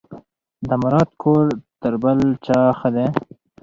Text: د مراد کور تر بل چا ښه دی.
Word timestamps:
د 0.67 0.69
مراد 0.83 1.09
کور 1.21 1.45
تر 1.81 1.93
بل 2.03 2.19
چا 2.45 2.59
ښه 2.79 2.89
دی. 2.95 3.07